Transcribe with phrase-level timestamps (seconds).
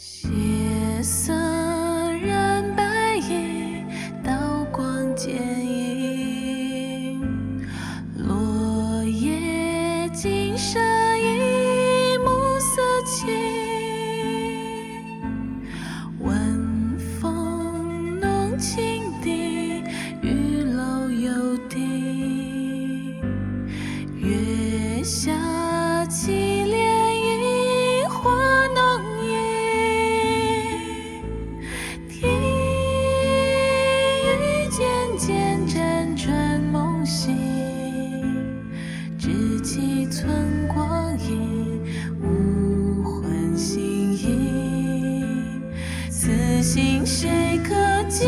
[0.00, 3.82] 血色染白衣
[4.22, 5.34] 刀光剑
[5.66, 5.77] 影
[46.70, 47.74] 心谁可
[48.10, 48.26] 及？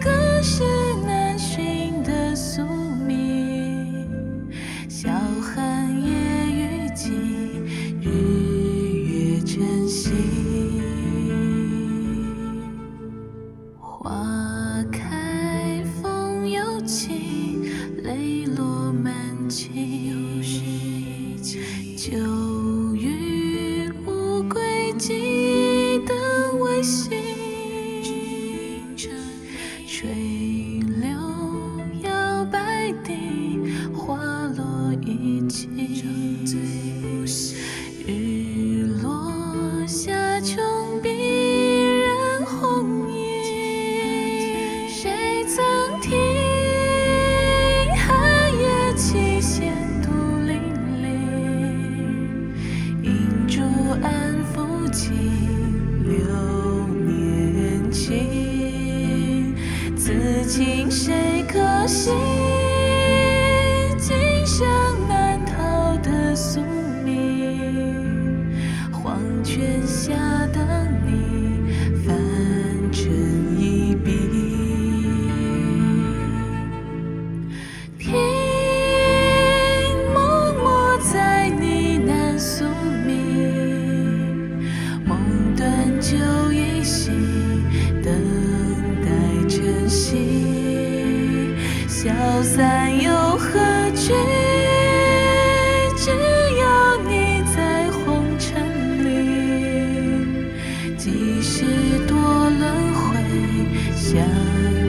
[0.00, 0.64] 隔世
[1.06, 2.66] 难寻的宿
[3.06, 4.50] 命。
[4.88, 6.10] 晓寒夜
[6.50, 7.12] 雨季，
[8.00, 8.08] 日
[9.06, 10.10] 月晨曦。
[13.78, 17.60] 花开风又起，
[18.02, 19.14] 泪落满
[19.48, 20.42] 襟。
[21.96, 22.18] 旧
[30.00, 30.08] 水
[31.02, 31.10] 流
[32.02, 33.12] 摇摆地，
[33.94, 34.16] 花
[34.56, 35.68] 落一季。
[60.50, 62.10] 情谁可惜？
[63.96, 64.66] 今生
[65.06, 66.60] 难逃的宿
[67.04, 68.52] 命，
[68.90, 70.12] 黄泉下
[70.52, 70.79] 的
[89.90, 91.56] 待晨曦。
[91.88, 92.08] 消
[92.42, 93.58] 散又何
[93.90, 94.12] 惧？
[95.96, 96.62] 只有
[97.08, 98.54] 你在红尘
[99.04, 99.08] 里。
[100.96, 101.64] 几世
[102.06, 103.18] 多轮回，
[103.96, 104.22] 相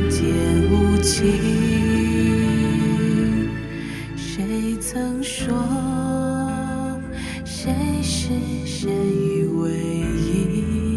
[0.07, 0.21] 见
[0.69, 1.33] 无期。
[4.15, 5.51] 谁曾说
[7.43, 7.73] 谁
[8.03, 8.29] 是
[8.65, 8.91] 谁
[9.55, 10.90] 唯一